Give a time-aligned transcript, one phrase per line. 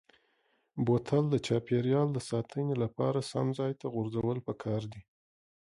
[0.85, 5.01] بوتل د چاپیریال د ساتنې لپاره سم ځای ته غورځول پکار دي.